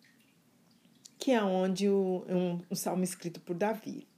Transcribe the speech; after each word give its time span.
que 1.18 1.32
é 1.32 1.42
onde 1.42 1.86
o, 1.86 2.24
um, 2.26 2.62
um 2.70 2.74
salmo 2.74 3.04
escrito 3.04 3.42
por 3.42 3.54
Davi 3.54 4.08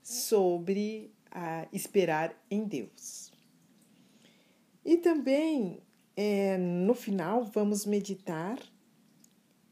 sobre 0.00 1.12
a 1.28 1.66
esperar 1.72 2.32
em 2.48 2.62
Deus. 2.62 3.32
E 4.84 4.96
também 4.96 5.82
é, 6.16 6.56
no 6.56 6.94
final 6.94 7.44
vamos 7.46 7.84
meditar 7.84 8.60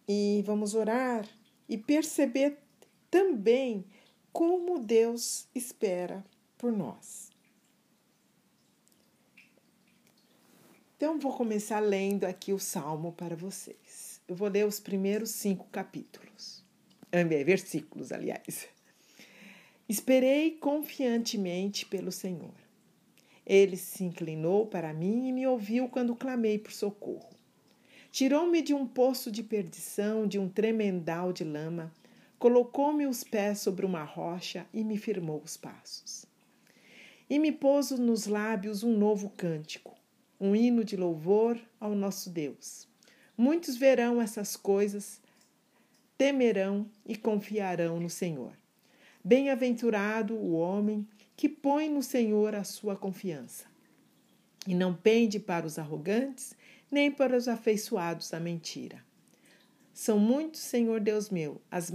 e 0.08 0.42
vamos 0.44 0.74
orar 0.74 1.24
e 1.68 1.78
perceber 1.78 2.58
também 3.08 3.84
como 4.38 4.78
Deus 4.78 5.48
espera 5.52 6.24
por 6.56 6.70
nós. 6.70 7.28
Então, 10.96 11.18
vou 11.18 11.36
começar 11.36 11.80
lendo 11.80 12.22
aqui 12.22 12.52
o 12.52 12.58
salmo 12.60 13.10
para 13.10 13.34
vocês. 13.34 14.20
Eu 14.28 14.36
vou 14.36 14.46
ler 14.46 14.64
os 14.64 14.78
primeiros 14.78 15.30
cinco 15.30 15.66
capítulos, 15.72 16.62
é, 17.10 17.24
versículos, 17.24 18.12
aliás. 18.12 18.68
Esperei 19.88 20.52
confiantemente 20.52 21.84
pelo 21.84 22.12
Senhor. 22.12 22.54
Ele 23.44 23.76
se 23.76 24.04
inclinou 24.04 24.68
para 24.68 24.94
mim 24.94 25.26
e 25.26 25.32
me 25.32 25.48
ouviu 25.48 25.88
quando 25.88 26.14
clamei 26.14 26.60
por 26.60 26.70
socorro. 26.70 27.30
Tirou-me 28.12 28.62
de 28.62 28.72
um 28.72 28.86
poço 28.86 29.32
de 29.32 29.42
perdição, 29.42 30.28
de 30.28 30.38
um 30.38 30.48
tremendal 30.48 31.32
de 31.32 31.42
lama 31.42 31.92
colocou-me 32.38 33.06
os 33.06 33.24
pés 33.24 33.58
sobre 33.58 33.84
uma 33.84 34.04
rocha 34.04 34.66
e 34.72 34.84
me 34.84 34.96
firmou 34.96 35.42
os 35.44 35.56
passos. 35.56 36.24
E 37.28 37.38
me 37.38 37.52
pôs 37.52 37.90
nos 37.90 38.26
lábios 38.26 38.82
um 38.82 38.96
novo 38.96 39.30
cântico, 39.30 39.94
um 40.40 40.54
hino 40.54 40.84
de 40.84 40.96
louvor 40.96 41.58
ao 41.80 41.94
nosso 41.94 42.30
Deus. 42.30 42.88
Muitos 43.36 43.76
verão 43.76 44.20
essas 44.20 44.56
coisas, 44.56 45.20
temerão 46.16 46.88
e 47.04 47.16
confiarão 47.16 48.00
no 48.00 48.08
Senhor. 48.08 48.52
Bem-aventurado 49.22 50.34
o 50.34 50.52
homem 50.52 51.06
que 51.36 51.48
põe 51.48 51.88
no 51.88 52.02
Senhor 52.02 52.54
a 52.54 52.64
sua 52.64 52.96
confiança 52.96 53.66
e 54.66 54.74
não 54.74 54.94
pende 54.94 55.38
para 55.38 55.66
os 55.66 55.78
arrogantes, 55.78 56.54
nem 56.90 57.10
para 57.10 57.36
os 57.36 57.48
afeiçoados 57.48 58.32
à 58.32 58.40
mentira. 58.40 59.07
São 59.98 60.16
muitos, 60.16 60.60
Senhor 60.60 61.00
Deus 61.00 61.28
meu, 61.28 61.60
as 61.68 61.92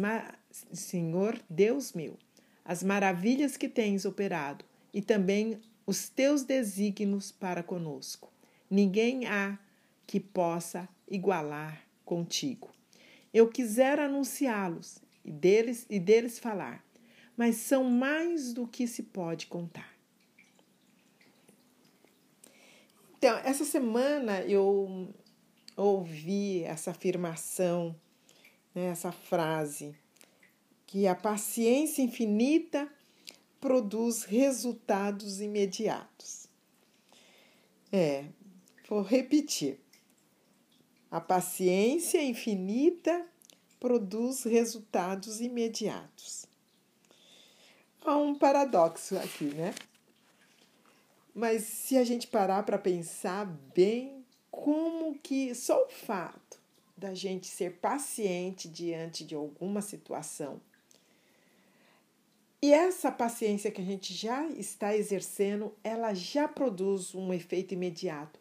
Senhor 0.74 1.42
Deus 1.50 1.94
meu, 1.94 2.20
as 2.66 2.84
maravilhas 2.84 3.56
que 3.56 3.70
tens 3.70 4.04
operado 4.04 4.66
e 4.94 5.02
também 5.02 5.62
os 5.88 6.10
teus 6.10 6.44
desígnios 6.44 7.32
para 7.32 7.64
conosco. 7.64 8.30
Ninguém 8.70 9.26
há 9.26 9.58
que 10.06 10.20
possa 10.20 10.90
igualar 11.08 11.82
contigo. 12.04 12.70
Eu 13.34 13.48
quisera 13.48 14.04
anunciá-los 14.04 14.98
e 15.24 15.32
deles 15.32 15.86
e 15.90 15.98
deles 15.98 16.38
falar, 16.38 16.86
mas 17.38 17.56
são 17.56 17.86
mais 17.86 18.52
do 18.52 18.68
que 18.68 18.86
se 18.86 19.04
pode 19.04 19.48
contar. 19.48 19.94
Então, 23.18 23.38
essa 23.46 23.64
semana 23.64 24.42
eu 24.42 25.08
ouvi 25.76 26.64
essa 26.64 26.92
afirmação, 26.92 27.96
né, 28.74 28.86
essa 28.88 29.12
frase, 29.12 29.96
que 30.86 31.08
a 31.08 31.16
paciência 31.16 32.02
infinita 32.02 32.92
produz 33.60 34.24
resultados 34.24 35.42
imediatos. 35.42 36.48
É, 37.92 38.26
vou 38.88 39.02
repetir. 39.02 39.80
A 41.10 41.22
paciência 41.22 42.22
infinita 42.24 43.26
produz 43.80 44.44
resultados 44.44 45.42
imediatos. 45.42 46.46
Há 48.06 48.18
um 48.18 48.36
paradoxo 48.36 49.18
aqui, 49.18 49.46
né? 49.46 49.74
Mas 51.34 51.64
se 51.64 51.98
a 51.98 52.04
gente 52.04 52.28
parar 52.28 52.64
para 52.64 52.78
pensar 52.78 53.46
bem, 53.74 54.23
como 54.54 55.18
que 55.18 55.56
só 55.56 55.86
o 55.86 55.90
fato 55.90 56.60
da 56.96 57.14
gente 57.14 57.48
ser 57.48 57.80
paciente 57.80 58.68
diante 58.68 59.26
de 59.26 59.34
alguma 59.34 59.82
situação 59.82 60.62
e 62.64 62.72
essa 62.72 63.12
paciência 63.12 63.70
que 63.70 63.82
a 63.82 63.84
gente 63.84 64.14
já 64.14 64.48
está 64.52 64.96
exercendo, 64.96 65.76
ela 65.84 66.14
já 66.14 66.48
produz 66.48 67.14
um 67.14 67.34
efeito 67.34 67.74
imediato, 67.74 68.40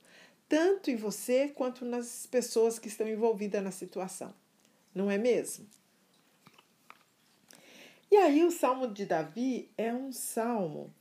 tanto 0.49 0.93
em 0.93 0.95
você 0.95 1.49
quanto 1.49 1.84
nas 1.84 2.25
pessoas 2.25 2.78
que 2.78 2.87
estão 2.87 3.09
envolvidas 3.09 3.61
na 3.65 3.72
situação, 3.72 4.33
não 4.95 5.11
é 5.11 5.19
mesmo? 5.19 5.67
E 8.12 8.17
aí, 8.17 8.45
o 8.45 8.53
Salmo 8.53 8.87
de 8.87 9.05
Davi 9.06 9.69
é 9.77 9.93
um 9.93 10.12
salmo 10.12 10.95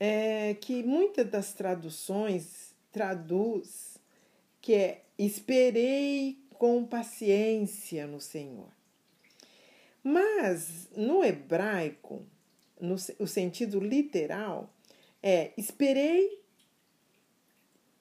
é, 0.00 0.54
que 0.54 0.82
muitas 0.82 1.30
das 1.30 1.52
traduções 1.52 2.74
traduz 2.90 3.89
que 4.60 4.74
é 4.74 5.02
esperei 5.18 6.38
com 6.54 6.84
paciência 6.84 8.06
no 8.06 8.20
Senhor. 8.20 8.68
Mas 10.02 10.88
no 10.96 11.22
hebraico, 11.24 12.24
no 12.80 12.96
o 13.18 13.26
sentido 13.26 13.78
literal, 13.78 14.72
é 15.22 15.52
esperei, 15.56 16.40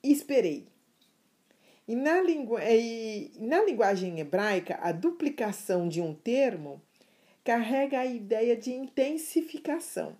esperei. 0.03 0.67
E 1.87 1.95
na, 1.95 2.21
lingu 2.21 2.59
e 2.59 3.31
na 3.39 3.63
linguagem 3.63 4.19
hebraica, 4.19 4.77
a 4.81 4.91
duplicação 4.91 5.89
de 5.89 6.01
um 6.01 6.13
termo 6.13 6.81
carrega 7.43 7.99
a 7.99 8.05
ideia 8.05 8.55
de 8.55 8.71
intensificação 8.71 10.15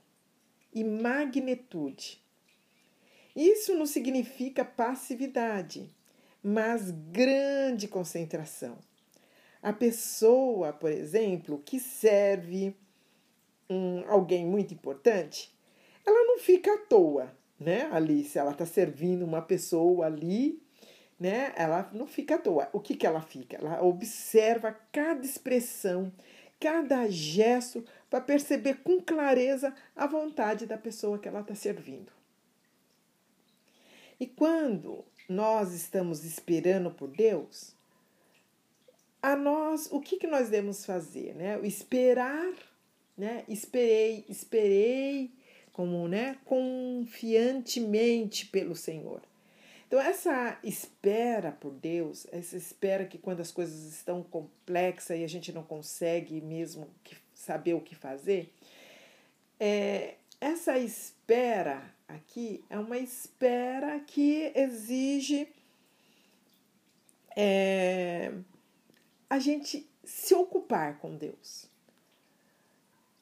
e 0.73 0.83
magnitude. 0.83 2.21
Isso 3.35 3.75
não 3.75 3.85
significa 3.85 4.65
passividade, 4.65 5.89
mas 6.43 6.91
grande 6.91 7.87
concentração. 7.87 8.77
A 9.61 9.73
pessoa, 9.73 10.71
por 10.71 10.91
exemplo, 10.91 11.61
que 11.65 11.79
serve 11.79 12.75
um, 13.69 14.03
alguém 14.07 14.45
muito 14.45 14.73
importante, 14.73 15.53
ela 16.05 16.25
não 16.25 16.39
fica 16.39 16.73
à 16.73 16.77
toa, 16.77 17.31
né? 17.59 17.89
Ali, 17.91 18.23
se 18.23 18.39
ela 18.39 18.51
está 18.51 18.65
servindo 18.65 19.23
uma 19.23 19.41
pessoa 19.41 20.05
ali, 20.05 20.63
né? 21.19 21.53
Ela 21.57 21.89
não 21.93 22.07
fica 22.07 22.35
à 22.35 22.37
toa. 22.37 22.69
O 22.71 22.79
que, 22.79 22.95
que 22.95 23.05
ela 23.05 23.21
fica? 23.21 23.57
Ela 23.57 23.83
observa 23.83 24.71
cada 24.91 25.25
expressão, 25.25 26.11
cada 26.57 27.09
gesto, 27.09 27.83
para 28.09 28.21
perceber 28.21 28.75
com 28.81 29.01
clareza 29.01 29.75
a 29.95 30.07
vontade 30.07 30.65
da 30.65 30.77
pessoa 30.77 31.19
que 31.19 31.27
ela 31.27 31.41
está 31.41 31.53
servindo. 31.53 32.11
E 34.19 34.25
quando 34.25 35.05
nós 35.29 35.73
estamos 35.73 36.25
esperando 36.25 36.89
por 36.89 37.07
Deus, 37.07 37.75
a 39.21 39.35
nós, 39.35 39.87
o 39.91 40.01
que, 40.01 40.17
que 40.17 40.27
nós 40.27 40.49
devemos 40.49 40.85
fazer? 40.85 41.35
Né? 41.35 41.59
Esperar, 41.63 42.53
né? 43.17 43.43
esperei, 43.47 44.25
esperei 44.27 45.31
como, 45.71 46.07
né, 46.07 46.37
confiantemente 46.43 48.47
pelo 48.47 48.75
Senhor. 48.75 49.21
Então, 49.87 49.99
essa 49.99 50.59
espera 50.63 51.51
por 51.51 51.71
Deus, 51.71 52.27
essa 52.31 52.57
espera 52.57 53.05
que 53.05 53.17
quando 53.17 53.39
as 53.39 53.51
coisas 53.51 53.91
estão 53.91 54.21
complexas 54.21 55.17
e 55.17 55.23
a 55.23 55.27
gente 55.27 55.51
não 55.51 55.63
consegue 55.63 56.39
mesmo 56.41 56.87
saber 57.33 57.73
o 57.73 57.81
que 57.81 57.95
fazer, 57.95 58.53
é, 59.59 60.13
essa 60.39 60.77
espera 60.77 61.81
aqui 62.09 62.63
é 62.69 62.77
uma 62.77 62.97
espera 62.97 63.99
que 63.99 64.51
exige 64.55 65.47
é, 67.35 68.33
a 69.29 69.39
gente 69.39 69.87
se 70.03 70.33
ocupar 70.33 70.97
com 70.97 71.15
Deus, 71.15 71.67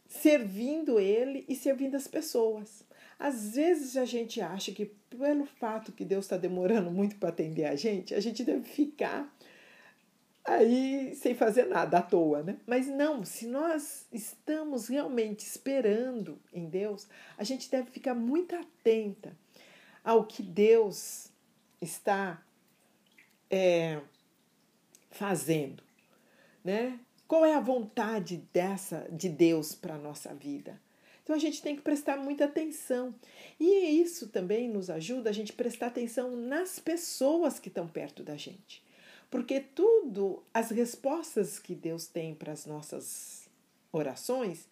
servindo 0.07 1.00
Ele 1.00 1.45
e 1.48 1.56
servindo 1.56 1.95
as 1.95 2.07
pessoas. 2.07 2.84
Às 3.19 3.56
vezes 3.56 3.98
a 3.98 4.06
gente 4.06 4.39
acha 4.39 4.72
que 4.72 4.86
pelo 5.10 5.45
fato 5.45 5.92
que 5.92 6.06
Deus 6.06 6.25
está 6.25 6.38
demorando 6.38 6.90
muito 6.90 7.18
para 7.18 7.30
atender 7.30 7.66
a 7.66 7.75
gente, 7.75 8.16
a 8.16 8.19
gente 8.19 8.44
deve 8.44 8.63
ficar 8.63 9.36
aí 10.47 11.13
sem 11.15 11.35
fazer 11.35 11.65
nada 11.65 11.99
à 11.99 12.01
toa, 12.01 12.41
né? 12.41 12.57
Mas 12.65 12.88
não, 12.88 13.25
se 13.25 13.45
nós 13.45 14.07
estamos 14.11 14.88
realmente 14.88 15.45
esperando 15.45 16.39
em 16.53 16.67
Deus, 16.69 17.07
a 17.38 17.44
gente 17.44 17.69
deve 17.69 17.91
ficar 17.91 18.15
muito 18.15 18.55
atenta 18.55 19.38
ao 20.03 20.23
que 20.23 20.41
Deus 20.41 21.29
está 21.81 22.41
é, 23.51 23.99
fazendo, 25.11 25.83
né? 26.63 26.97
Qual 27.27 27.45
é 27.45 27.53
a 27.53 27.59
vontade 27.59 28.38
dessa 28.53 29.05
de 29.11 29.27
Deus 29.27 29.75
para 29.75 29.95
a 29.95 29.99
nossa 29.99 30.33
vida? 30.33 30.79
Então 31.21 31.35
a 31.35 31.39
gente 31.39 31.61
tem 31.61 31.75
que 31.75 31.81
prestar 31.81 32.15
muita 32.15 32.45
atenção. 32.45 33.13
E 33.59 34.01
isso 34.01 34.29
também 34.29 34.69
nos 34.69 34.89
ajuda 34.89 35.29
a 35.29 35.33
gente 35.33 35.51
prestar 35.51 35.88
atenção 35.88 36.38
nas 36.38 36.79
pessoas 36.79 37.59
que 37.59 37.67
estão 37.67 37.85
perto 37.85 38.23
da 38.23 38.38
gente. 38.38 38.81
Porque 39.29 39.59
tudo, 39.59 40.44
as 40.53 40.71
respostas 40.71 41.59
que 41.59 41.75
Deus 41.75 42.07
tem 42.07 42.33
para 42.33 42.53
as 42.53 42.65
nossas 42.65 43.50
orações, 43.91 44.68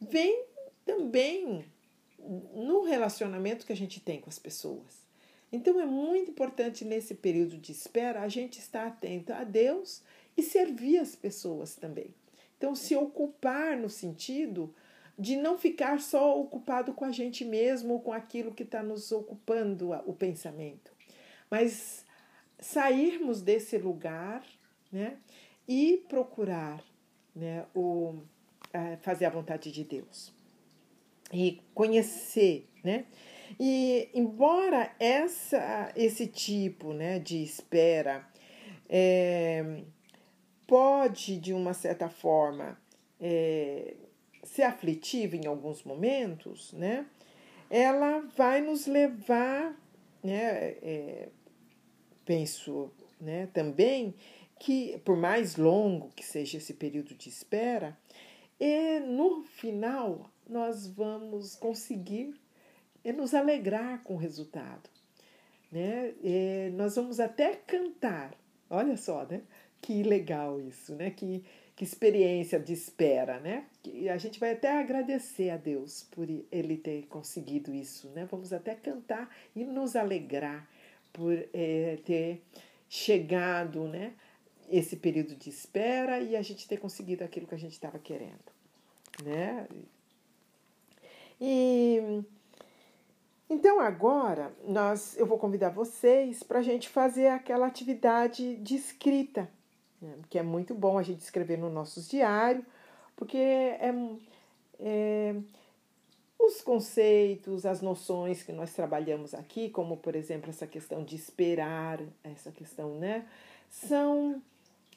vem 0.00 0.44
também 0.84 1.64
no 2.54 2.82
relacionamento 2.82 3.66
que 3.66 3.72
a 3.72 3.76
gente 3.76 4.00
tem 4.00 4.20
com 4.20 4.30
as 4.30 4.38
pessoas. 4.38 5.06
Então 5.52 5.80
é 5.80 5.86
muito 5.86 6.30
importante 6.30 6.84
nesse 6.84 7.14
período 7.14 7.56
de 7.56 7.72
espera 7.72 8.22
a 8.22 8.28
gente 8.28 8.58
estar 8.58 8.86
atento 8.86 9.32
a 9.32 9.44
Deus 9.44 10.02
e 10.36 10.42
servir 10.42 10.98
as 10.98 11.16
pessoas 11.16 11.74
também. 11.74 12.14
Então, 12.58 12.74
se 12.74 12.94
ocupar 12.96 13.76
no 13.76 13.88
sentido 13.88 14.74
de 15.18 15.36
não 15.36 15.56
ficar 15.56 16.00
só 16.00 16.38
ocupado 16.40 16.92
com 16.92 17.04
a 17.04 17.10
gente 17.10 17.44
mesmo, 17.44 18.00
com 18.00 18.12
aquilo 18.12 18.54
que 18.54 18.62
está 18.62 18.82
nos 18.82 19.10
ocupando 19.10 19.92
o 20.06 20.12
pensamento, 20.12 20.92
mas 21.50 22.04
sairmos 22.58 23.40
desse 23.40 23.78
lugar 23.78 24.44
né, 24.90 25.16
e 25.66 26.04
procurar 26.08 26.82
né, 27.34 27.66
o, 27.74 28.20
fazer 29.02 29.26
a 29.26 29.30
vontade 29.30 29.70
de 29.70 29.84
Deus 29.84 30.32
e 31.32 31.60
conhecer, 31.74 32.68
né? 32.82 33.04
E 33.58 34.08
embora 34.14 34.94
essa, 34.98 35.92
esse 35.96 36.26
tipo 36.26 36.92
né, 36.92 37.18
de 37.18 37.42
espera 37.42 38.26
é, 38.88 39.82
pode, 40.66 41.38
de 41.38 41.52
uma 41.52 41.72
certa 41.72 42.08
forma, 42.08 42.78
é, 43.20 43.94
ser 44.42 44.62
aflitiva 44.62 45.36
em 45.36 45.46
alguns 45.46 45.82
momentos, 45.82 46.72
né? 46.72 47.06
Ela 47.70 48.20
vai 48.36 48.60
nos 48.60 48.86
levar, 48.86 49.74
né? 50.22 50.76
É, 50.82 51.28
penso, 52.28 52.92
né? 53.18 53.48
Também 53.54 54.14
que 54.60 54.98
por 54.98 55.16
mais 55.16 55.56
longo 55.56 56.10
que 56.10 56.22
seja 56.22 56.58
esse 56.58 56.74
período 56.74 57.14
de 57.14 57.30
espera, 57.30 57.96
e 58.60 59.00
no 59.00 59.44
final 59.44 60.30
nós 60.46 60.86
vamos 60.86 61.56
conseguir 61.56 62.38
nos 63.16 63.32
alegrar 63.32 64.02
com 64.02 64.14
o 64.14 64.18
resultado, 64.18 64.90
né? 65.72 66.12
E 66.22 66.70
nós 66.74 66.96
vamos 66.96 67.18
até 67.18 67.54
cantar. 67.56 68.34
Olha 68.68 68.98
só, 68.98 69.24
né? 69.24 69.40
Que 69.80 70.02
legal 70.02 70.60
isso, 70.60 70.94
né? 70.94 71.10
Que 71.10 71.42
que 71.78 71.84
experiência 71.84 72.58
de 72.58 72.72
espera, 72.72 73.38
né? 73.38 73.64
E 73.84 74.08
a 74.08 74.18
gente 74.18 74.40
vai 74.40 74.50
até 74.50 74.80
agradecer 74.80 75.50
a 75.50 75.56
Deus 75.56 76.02
por 76.10 76.28
ele 76.50 76.76
ter 76.76 77.06
conseguido 77.06 77.72
isso, 77.72 78.08
né? 78.08 78.26
Vamos 78.28 78.52
até 78.52 78.74
cantar 78.74 79.32
e 79.54 79.64
nos 79.64 79.94
alegrar 79.94 80.68
por 81.18 81.32
é, 81.52 81.98
ter 82.04 82.42
chegado, 82.88 83.88
né? 83.88 84.14
Esse 84.70 84.96
período 84.96 85.34
de 85.34 85.50
espera 85.50 86.20
e 86.20 86.36
a 86.36 86.42
gente 86.42 86.68
ter 86.68 86.78
conseguido 86.78 87.24
aquilo 87.24 87.46
que 87.46 87.54
a 87.54 87.58
gente 87.58 87.72
estava 87.72 87.98
querendo, 87.98 88.52
né? 89.22 89.66
E 91.40 92.22
então 93.50 93.80
agora 93.80 94.52
nós, 94.66 95.16
eu 95.16 95.26
vou 95.26 95.38
convidar 95.38 95.70
vocês 95.70 96.42
para 96.42 96.58
a 96.58 96.62
gente 96.62 96.88
fazer 96.88 97.28
aquela 97.28 97.66
atividade 97.66 98.56
de 98.56 98.76
escrita 98.76 99.48
né? 100.00 100.14
que 100.28 100.38
é 100.38 100.42
muito 100.42 100.74
bom 100.74 100.98
a 100.98 101.02
gente 101.02 101.20
escrever 101.20 101.58
no 101.58 101.70
nossos 101.70 102.08
diário, 102.08 102.64
porque 103.16 103.36
é, 103.36 103.94
é, 104.78 105.36
os 106.48 106.60
conceitos, 106.60 107.64
as 107.64 107.80
noções 107.80 108.42
que 108.42 108.52
nós 108.52 108.72
trabalhamos 108.72 109.34
aqui, 109.34 109.70
como 109.70 109.96
por 109.96 110.16
exemplo 110.16 110.50
essa 110.50 110.66
questão 110.66 111.04
de 111.04 111.14
esperar, 111.14 112.00
essa 112.24 112.50
questão, 112.50 112.98
né, 112.98 113.26
são 113.70 114.42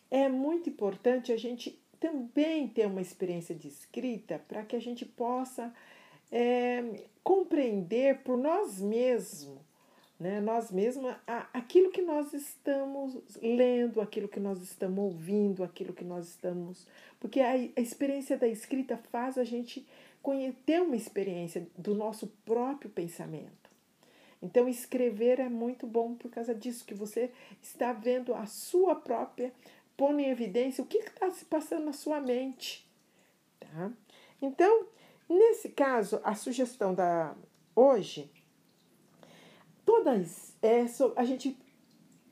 é 0.09 0.27
muito 0.27 0.69
importante 0.69 1.31
a 1.31 1.37
gente 1.37 1.79
também 1.99 2.67
ter 2.67 2.87
uma 2.87 3.01
experiência 3.01 3.55
de 3.55 3.67
escrita 3.67 4.41
para 4.47 4.63
que 4.63 4.75
a 4.75 4.81
gente 4.81 5.05
possa 5.05 5.73
é, 6.31 6.83
compreender 7.23 8.19
por 8.23 8.37
nós 8.37 8.81
mesmos 8.81 9.61
né? 10.21 10.39
Nós 10.39 10.69
mesmos, 10.69 11.15
aquilo 11.51 11.89
que 11.89 12.03
nós 12.03 12.31
estamos 12.31 13.17
lendo, 13.41 13.99
aquilo 13.99 14.27
que 14.27 14.39
nós 14.39 14.61
estamos 14.61 14.99
ouvindo, 15.03 15.63
aquilo 15.63 15.93
que 15.93 16.03
nós 16.03 16.27
estamos. 16.27 16.85
Porque 17.19 17.39
a, 17.39 17.53
a 17.53 17.81
experiência 17.81 18.37
da 18.37 18.47
escrita 18.47 18.97
faz 19.11 19.35
a 19.39 19.43
gente 19.43 19.83
ter 20.65 20.81
uma 20.81 20.95
experiência 20.95 21.67
do 21.77 21.95
nosso 21.95 22.27
próprio 22.45 22.89
pensamento. 22.89 23.69
Então, 24.41 24.67
escrever 24.67 25.39
é 25.39 25.49
muito 25.49 25.85
bom 25.85 26.15
por 26.15 26.31
causa 26.31 26.53
disso, 26.55 26.85
que 26.85 26.93
você 26.93 27.31
está 27.61 27.93
vendo 27.93 28.33
a 28.33 28.45
sua 28.45 28.95
própria, 28.95 29.53
pondo 29.95 30.19
em 30.19 30.29
evidência 30.29 30.83
o 30.83 30.87
que 30.87 30.97
está 30.97 31.29
se 31.29 31.45
passando 31.45 31.85
na 31.85 31.93
sua 31.93 32.19
mente. 32.19 32.87
Tá? 33.59 33.91
Então, 34.41 34.87
nesse 35.29 35.69
caso, 35.69 36.19
a 36.23 36.33
sugestão 36.33 36.95
da 36.95 37.35
hoje 37.75 38.31
todas 39.85 40.55
é, 40.61 40.87
so, 40.87 41.13
a 41.15 41.23
gente 41.23 41.57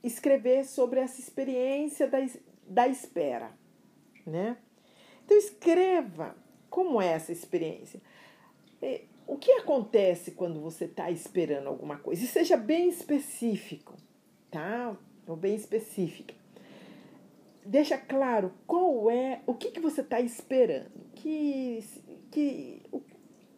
escrever 0.02 0.64
sobre 0.64 1.00
essa 1.00 1.20
experiência 1.20 2.08
da, 2.08 2.18
da 2.66 2.88
espera, 2.88 3.52
né? 4.26 4.56
Então 5.24 5.36
escreva 5.36 6.34
como 6.70 7.02
é 7.02 7.08
essa 7.08 7.32
experiência. 7.32 8.00
É, 8.80 9.02
o 9.26 9.36
que 9.36 9.52
acontece 9.52 10.30
quando 10.30 10.60
você 10.60 10.86
está 10.86 11.10
esperando 11.10 11.66
alguma 11.66 11.98
coisa? 11.98 12.24
E 12.24 12.26
seja 12.26 12.56
bem 12.56 12.88
específico, 12.88 13.94
tá? 14.50 14.96
Ou 15.26 15.36
bem 15.36 15.54
específica. 15.54 16.34
Deixa 17.66 17.98
claro 17.98 18.52
qual 18.66 19.10
é, 19.10 19.42
o 19.46 19.54
que, 19.54 19.70
que 19.70 19.80
você 19.80 20.00
está 20.00 20.20
esperando, 20.20 20.90
que, 21.14 21.84
que, 22.30 22.82
o, 22.90 23.02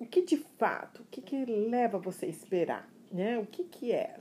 o 0.00 0.06
que 0.06 0.22
de 0.22 0.38
fato, 0.58 1.02
o 1.02 1.06
que, 1.10 1.22
que 1.22 1.44
leva 1.44 1.98
você 1.98 2.26
a 2.26 2.28
esperar 2.28 2.92
né? 3.12 3.38
O 3.38 3.46
que, 3.46 3.64
que 3.64 3.92
é 3.92 4.16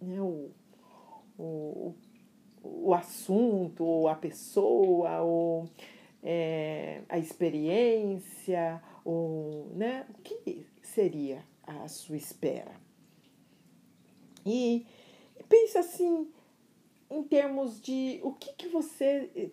né? 0.00 0.20
o, 0.20 0.50
o, 1.38 1.94
o 2.62 2.94
assunto, 2.94 3.84
ou 3.84 4.08
a 4.08 4.16
pessoa, 4.16 5.22
ou 5.22 5.68
a 7.12 7.18
experiência, 7.18 8.82
ou, 9.04 9.70
né? 9.74 10.06
O 10.08 10.22
que 10.22 10.66
seria 10.80 11.44
a 11.62 11.86
sua 11.86 12.16
espera? 12.16 12.74
E 14.46 14.86
pensa 15.46 15.80
assim, 15.80 16.32
em 17.10 17.22
termos 17.24 17.78
de 17.82 18.18
o 18.22 18.32
que, 18.32 18.54
que 18.54 18.68
você 18.68 19.52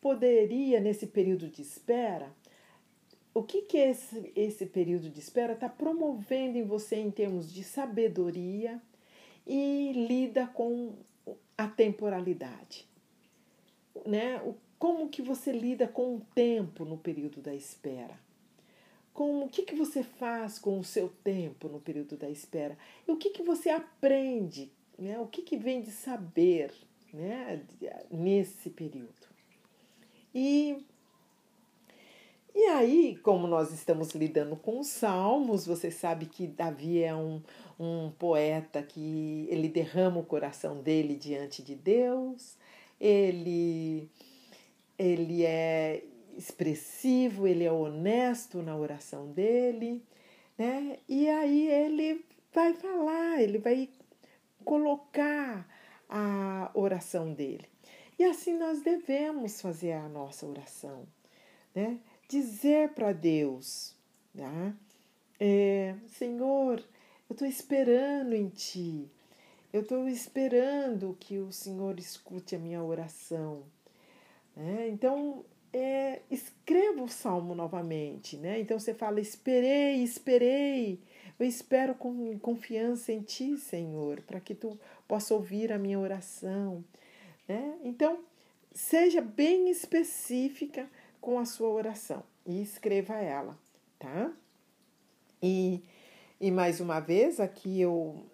poderia, 0.00 0.78
nesse 0.78 1.08
período 1.08 1.48
de 1.48 1.62
espera, 1.62 2.32
o 3.34 3.42
que, 3.42 3.62
que 3.62 3.78
esse, 3.78 4.32
esse 4.36 4.66
período 4.66 5.10
de 5.10 5.18
espera 5.18 5.54
está 5.54 5.68
promovendo 5.68 6.58
em 6.58 6.64
você 6.64 6.94
em 6.94 7.10
termos 7.10 7.52
de 7.52 7.64
sabedoria 7.64 8.80
e 9.44 9.92
lida 10.06 10.46
com 10.46 10.94
a 11.58 11.66
temporalidade? 11.66 12.88
Né? 14.06 14.40
O, 14.44 14.54
como 14.80 15.08
que 15.08 15.22
você 15.22 15.52
lida 15.52 15.86
com 15.86 16.16
o 16.16 16.26
tempo 16.34 16.84
no 16.84 16.98
período 16.98 17.40
da 17.40 17.54
espera? 17.54 18.18
com 19.12 19.44
o 19.44 19.48
que, 19.50 19.62
que 19.62 19.74
você 19.74 20.02
faz 20.02 20.58
com 20.58 20.78
o 20.78 20.84
seu 20.84 21.10
tempo 21.22 21.68
no 21.68 21.78
período 21.78 22.16
da 22.16 22.30
espera? 22.30 22.78
E 23.06 23.12
o 23.12 23.18
que, 23.18 23.28
que 23.28 23.42
você 23.42 23.68
aprende? 23.68 24.72
Né? 24.98 25.18
O 25.18 25.26
que, 25.26 25.42
que 25.42 25.58
vem 25.58 25.82
de 25.82 25.90
saber 25.90 26.72
né? 27.12 27.62
nesse 28.10 28.70
período? 28.70 29.28
E, 30.34 30.86
e 32.54 32.62
aí, 32.68 33.18
como 33.22 33.46
nós 33.46 33.72
estamos 33.72 34.12
lidando 34.12 34.56
com 34.56 34.80
os 34.80 34.86
salmos, 34.86 35.66
você 35.66 35.90
sabe 35.90 36.24
que 36.24 36.46
Davi 36.46 37.02
é 37.02 37.14
um, 37.14 37.42
um 37.78 38.12
poeta 38.18 38.82
que 38.82 39.46
ele 39.50 39.68
derrama 39.68 40.20
o 40.20 40.24
coração 40.24 40.80
dele 40.80 41.14
diante 41.16 41.62
de 41.62 41.74
Deus, 41.74 42.56
ele, 43.00 44.08
ele 45.00 45.46
é 45.46 46.04
expressivo, 46.36 47.46
ele 47.46 47.64
é 47.64 47.72
honesto 47.72 48.60
na 48.60 48.76
oração 48.76 49.32
dele, 49.32 50.04
né? 50.58 50.98
E 51.08 51.26
aí 51.26 51.68
ele 51.68 52.22
vai 52.52 52.74
falar, 52.74 53.40
ele 53.40 53.56
vai 53.56 53.88
colocar 54.62 55.66
a 56.06 56.70
oração 56.74 57.32
dele. 57.32 57.64
E 58.18 58.24
assim 58.24 58.58
nós 58.58 58.82
devemos 58.82 59.62
fazer 59.62 59.92
a 59.92 60.06
nossa 60.06 60.46
oração, 60.46 61.06
né? 61.74 61.98
Dizer 62.28 62.90
para 62.90 63.12
Deus, 63.12 63.96
tá? 64.36 64.74
É, 65.38 65.94
Senhor, 66.08 66.78
eu 67.26 67.32
estou 67.32 67.48
esperando 67.48 68.34
em 68.34 68.50
Ti, 68.50 69.10
eu 69.72 69.80
estou 69.80 70.06
esperando 70.06 71.16
que 71.18 71.38
o 71.38 71.50
Senhor 71.50 71.98
escute 71.98 72.54
a 72.54 72.58
minha 72.58 72.82
oração. 72.82 73.64
Né? 74.56 74.88
Então, 74.88 75.44
é, 75.72 76.22
escreva 76.30 77.02
o 77.02 77.08
salmo 77.08 77.54
novamente, 77.54 78.36
né? 78.36 78.60
Então 78.60 78.78
você 78.78 78.92
fala: 78.92 79.20
esperei, 79.20 80.02
esperei, 80.02 81.00
eu 81.38 81.46
espero 81.46 81.94
com 81.94 82.38
confiança 82.38 83.12
em 83.12 83.22
ti, 83.22 83.56
Senhor, 83.56 84.20
para 84.22 84.40
que 84.40 84.54
tu 84.54 84.78
possa 85.06 85.34
ouvir 85.34 85.72
a 85.72 85.78
minha 85.78 85.98
oração, 85.98 86.84
né? 87.46 87.78
Então, 87.84 88.20
seja 88.72 89.20
bem 89.20 89.70
específica 89.70 90.88
com 91.20 91.38
a 91.38 91.44
sua 91.44 91.68
oração 91.68 92.22
e 92.46 92.60
escreva 92.60 93.14
ela, 93.16 93.56
tá? 93.98 94.32
E, 95.42 95.82
e 96.40 96.50
mais 96.50 96.80
uma 96.80 97.00
vez, 97.00 97.38
aqui 97.38 97.80
eu 97.80 98.24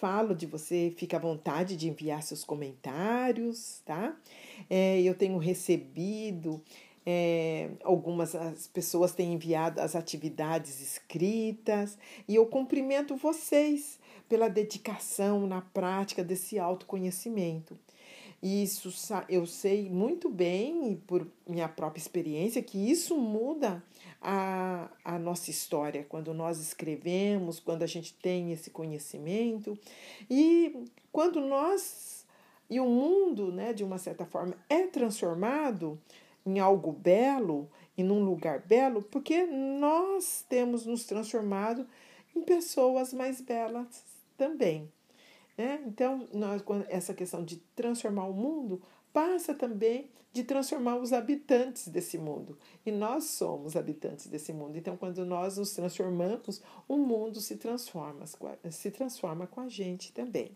falo 0.00 0.34
de 0.34 0.46
você, 0.46 0.92
fica 0.96 1.16
à 1.16 1.20
vontade 1.20 1.76
de 1.76 1.88
enviar 1.88 2.22
seus 2.22 2.44
comentários, 2.44 3.80
tá? 3.84 4.16
É, 4.68 5.00
eu 5.02 5.14
tenho 5.14 5.38
recebido, 5.38 6.62
é, 7.04 7.70
algumas 7.84 8.34
as 8.34 8.66
pessoas 8.66 9.12
têm 9.12 9.34
enviado 9.34 9.80
as 9.80 9.94
atividades 9.94 10.80
escritas 10.80 11.96
e 12.26 12.34
eu 12.34 12.46
cumprimento 12.46 13.14
vocês 13.16 13.98
pela 14.28 14.48
dedicação 14.48 15.46
na 15.46 15.60
prática 15.60 16.24
desse 16.24 16.58
autoconhecimento. 16.58 17.78
Isso 18.42 18.92
eu 19.28 19.46
sei 19.46 19.88
muito 19.88 20.28
bem, 20.28 20.92
e 20.92 20.96
por 20.96 21.26
minha 21.48 21.68
própria 21.68 22.00
experiência, 22.00 22.62
que 22.62 22.78
isso 22.78 23.16
muda 23.16 23.82
a, 24.28 24.90
a 25.04 25.18
nossa 25.20 25.50
história 25.50 26.04
quando 26.08 26.34
nós 26.34 26.58
escrevemos, 26.58 27.60
quando 27.60 27.84
a 27.84 27.86
gente 27.86 28.12
tem 28.12 28.50
esse 28.50 28.70
conhecimento 28.70 29.78
e 30.28 30.84
quando 31.12 31.40
nós 31.40 32.26
e 32.68 32.80
o 32.80 32.86
mundo, 32.86 33.52
né, 33.52 33.72
de 33.72 33.84
uma 33.84 33.98
certa 33.98 34.26
forma, 34.26 34.56
é 34.68 34.88
transformado 34.88 35.96
em 36.44 36.58
algo 36.58 36.90
belo 36.90 37.70
e 37.96 38.02
num 38.02 38.24
lugar 38.24 38.58
belo, 38.58 39.00
porque 39.00 39.46
nós 39.46 40.44
temos 40.48 40.84
nos 40.84 41.04
transformado 41.04 41.86
em 42.34 42.42
pessoas 42.42 43.12
mais 43.12 43.40
belas 43.40 43.86
também. 44.36 44.90
Né? 45.56 45.80
Então, 45.86 46.26
nós, 46.32 46.64
essa 46.88 47.14
questão 47.14 47.44
de 47.44 47.58
transformar 47.76 48.24
o 48.24 48.34
mundo 48.34 48.82
passa 49.12 49.54
também 49.54 50.10
de 50.36 50.44
transformar 50.44 50.96
os 50.96 51.14
habitantes 51.14 51.88
desse 51.88 52.18
mundo. 52.18 52.58
E 52.84 52.92
nós 52.92 53.24
somos 53.24 53.74
habitantes 53.74 54.26
desse 54.26 54.52
mundo. 54.52 54.76
Então, 54.76 54.96
quando 54.96 55.24
nós 55.24 55.56
nos 55.56 55.72
transformamos, 55.72 56.60
o 56.86 56.98
mundo 56.98 57.40
se 57.40 57.56
transforma, 57.56 58.26
se 58.70 58.90
transforma 58.90 59.46
com 59.46 59.62
a 59.62 59.68
gente 59.68 60.12
também. 60.12 60.54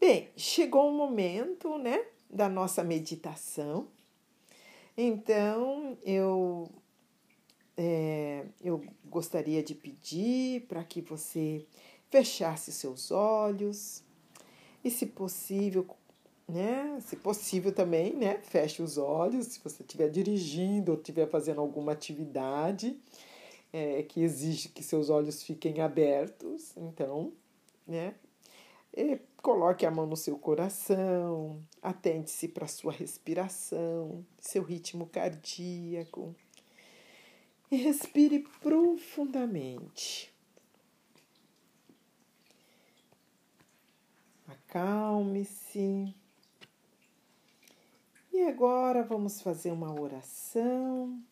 Bem, 0.00 0.30
chegou 0.34 0.88
o 0.88 0.92
momento, 0.92 1.76
né, 1.76 2.06
da 2.30 2.48
nossa 2.48 2.82
meditação. 2.82 3.86
Então, 4.96 5.98
eu 6.02 6.70
é, 7.76 8.46
eu 8.62 8.84
gostaria 9.04 9.62
de 9.62 9.74
pedir 9.74 10.62
para 10.62 10.82
que 10.82 11.02
você 11.02 11.66
fechasse 12.10 12.72
seus 12.72 13.10
olhos 13.10 14.02
e, 14.82 14.90
se 14.90 15.06
possível, 15.06 15.86
né? 16.48 16.98
Se 17.00 17.16
possível 17.16 17.72
também, 17.72 18.14
né? 18.14 18.38
Feche 18.42 18.82
os 18.82 18.98
olhos 18.98 19.46
se 19.46 19.60
você 19.62 19.82
estiver 19.82 20.08
dirigindo 20.08 20.92
ou 20.92 20.98
estiver 20.98 21.28
fazendo 21.28 21.60
alguma 21.60 21.92
atividade 21.92 22.98
é, 23.72 24.02
que 24.02 24.20
exige 24.22 24.68
que 24.68 24.82
seus 24.82 25.08
olhos 25.08 25.42
fiquem 25.42 25.80
abertos. 25.80 26.76
Então, 26.76 27.32
né? 27.86 28.14
E 28.94 29.18
coloque 29.38 29.86
a 29.86 29.90
mão 29.90 30.06
no 30.06 30.16
seu 30.16 30.38
coração, 30.38 31.62
atente-se 31.80 32.48
para 32.48 32.66
sua 32.66 32.92
respiração, 32.92 34.24
seu 34.38 34.62
ritmo 34.62 35.06
cardíaco. 35.06 36.34
E 37.70 37.76
respire 37.76 38.40
profundamente. 38.60 40.30
Acalme-se. 44.46 46.14
E 48.32 48.42
agora 48.44 49.02
vamos 49.02 49.42
fazer 49.42 49.70
uma 49.70 49.92
oração. 50.00 51.22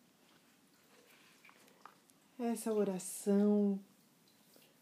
Essa 2.39 2.71
oração 2.71 3.79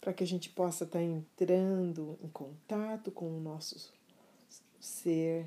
para 0.01 0.13
que 0.13 0.23
a 0.23 0.27
gente 0.27 0.49
possa 0.49 0.83
estar 0.83 0.99
tá 0.99 1.03
entrando 1.03 2.17
em 2.21 2.27
contato 2.27 3.09
com 3.11 3.38
o 3.38 3.39
nosso 3.39 3.93
ser 4.79 5.45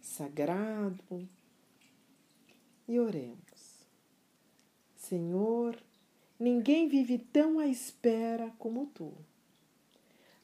sagrado. 0.00 1.28
E 2.88 2.98
oremos. 2.98 3.84
Senhor, 4.96 5.76
ninguém 6.38 6.88
vive 6.88 7.18
tão 7.18 7.58
à 7.58 7.66
espera 7.66 8.52
como 8.58 8.86
tu. 8.86 9.12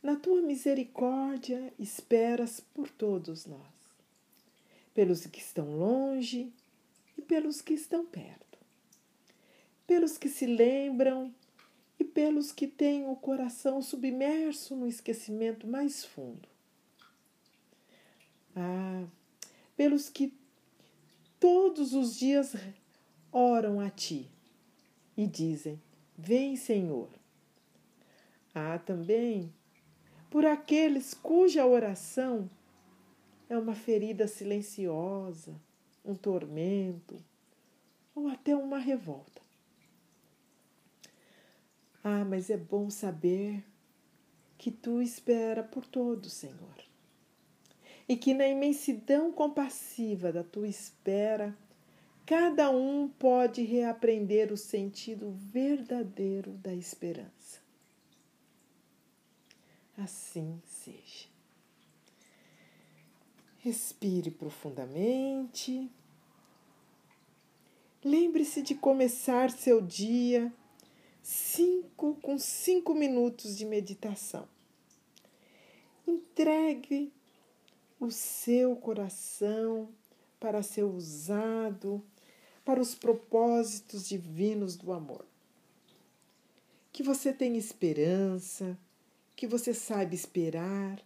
Na 0.02 0.16
tua 0.16 0.42
misericórdia 0.42 1.72
esperas 1.78 2.58
por 2.58 2.90
todos 2.90 3.46
nós, 3.46 3.71
pelos 4.94 5.26
que 5.26 5.40
estão 5.40 5.76
longe 5.76 6.52
e 7.16 7.22
pelos 7.22 7.60
que 7.60 7.74
estão 7.74 8.04
perto, 8.04 8.58
pelos 9.86 10.18
que 10.18 10.28
se 10.28 10.46
lembram 10.46 11.34
e 11.98 12.04
pelos 12.04 12.52
que 12.52 12.66
têm 12.66 13.08
o 13.08 13.16
coração 13.16 13.80
submerso 13.80 14.74
no 14.76 14.86
esquecimento 14.86 15.66
mais 15.66 16.04
fundo. 16.04 16.48
Ah, 18.54 19.04
pelos 19.76 20.08
que 20.10 20.34
todos 21.40 21.94
os 21.94 22.16
dias 22.18 22.54
oram 23.30 23.80
a 23.80 23.88
ti 23.88 24.28
e 25.16 25.26
dizem: 25.26 25.80
Vem, 26.16 26.56
Senhor. 26.56 27.08
Há 28.54 28.74
ah, 28.74 28.78
também 28.78 29.52
por 30.28 30.44
aqueles 30.44 31.14
cuja 31.14 31.66
oração 31.66 32.48
é 33.52 33.58
uma 33.58 33.74
ferida 33.74 34.26
silenciosa, 34.26 35.54
um 36.04 36.14
tormento 36.14 37.22
ou 38.14 38.28
até 38.28 38.56
uma 38.56 38.78
revolta. 38.78 39.42
Ah, 42.02 42.24
mas 42.24 42.50
é 42.50 42.56
bom 42.56 42.90
saber 42.90 43.64
que 44.58 44.70
tu 44.70 45.00
espera 45.00 45.62
por 45.62 45.86
todos, 45.86 46.32
Senhor, 46.32 46.76
e 48.08 48.16
que 48.16 48.34
na 48.34 48.46
imensidão 48.46 49.32
compassiva 49.32 50.32
da 50.32 50.42
tua 50.42 50.68
espera, 50.68 51.56
cada 52.24 52.70
um 52.70 53.08
pode 53.08 53.62
reaprender 53.62 54.52
o 54.52 54.56
sentido 54.56 55.30
verdadeiro 55.30 56.52
da 56.52 56.74
esperança 56.74 57.62
assim 59.96 60.60
seja. 60.64 61.31
Respire 63.62 64.32
profundamente. 64.32 65.88
Lembre-se 68.04 68.60
de 68.60 68.74
começar 68.74 69.52
seu 69.52 69.80
dia 69.80 70.52
cinco, 71.22 72.16
com 72.20 72.36
cinco 72.40 72.92
minutos 72.92 73.56
de 73.56 73.64
meditação. 73.64 74.48
Entregue 76.04 77.12
o 78.00 78.10
seu 78.10 78.74
coração 78.74 79.88
para 80.40 80.60
ser 80.64 80.82
usado 80.82 82.02
para 82.64 82.80
os 82.80 82.96
propósitos 82.96 84.08
divinos 84.08 84.74
do 84.74 84.92
amor. 84.92 85.24
Que 86.92 87.04
você 87.04 87.32
tenha 87.32 87.60
esperança, 87.60 88.76
que 89.36 89.46
você 89.46 89.72
saiba 89.72 90.16
esperar 90.16 91.00